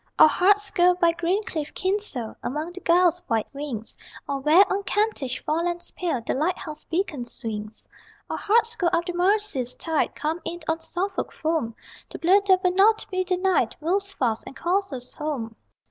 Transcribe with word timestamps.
_Our 0.17 0.27
hearts 0.27 0.71
go 0.71 0.95
by 0.95 1.11
green 1.11 1.43
cliffed 1.43 1.75
Kinsale 1.75 2.35
Among 2.41 2.71
the 2.71 2.79
gulls' 2.79 3.21
white 3.27 3.45
wings, 3.53 3.95
Or 4.27 4.39
where, 4.39 4.65
on 4.67 4.81
Kentish 4.81 5.45
forelands 5.45 5.91
pale 5.91 6.23
The 6.25 6.33
lighthouse 6.33 6.83
beacon 6.85 7.23
swings: 7.23 7.85
Our 8.27 8.35
hearts 8.37 8.75
go 8.75 8.87
up 8.87 9.05
the 9.05 9.13
Mersey's 9.13 9.75
tide, 9.77 10.15
Come 10.15 10.41
in 10.43 10.61
on 10.67 10.79
Suffolk 10.79 11.31
foam 11.31 11.75
The 12.09 12.17
blood 12.17 12.47
that 12.47 12.63
will 12.63 12.71
not 12.73 13.05
be 13.11 13.23
denied 13.23 13.75
Moves 13.79 14.11
fast, 14.15 14.43
and 14.47 14.55
calls 14.55 14.91
us 14.91 15.13
home! 15.13 15.55